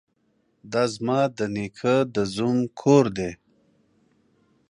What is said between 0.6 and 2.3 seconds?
ده ځما ده نيکه ده